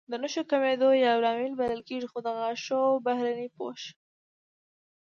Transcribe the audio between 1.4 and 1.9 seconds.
بلل